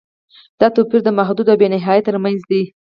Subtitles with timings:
[0.59, 2.63] دا توپیر د محدود او بې نهایت تر منځ دی.